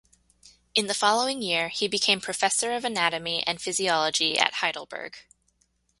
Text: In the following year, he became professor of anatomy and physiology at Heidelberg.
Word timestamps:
In 0.73 0.87
the 0.87 0.95
following 0.95 1.43
year, 1.43 1.67
he 1.69 1.87
became 1.87 2.19
professor 2.21 2.73
of 2.73 2.83
anatomy 2.83 3.45
and 3.45 3.61
physiology 3.61 4.35
at 4.35 4.53
Heidelberg. 4.55 5.15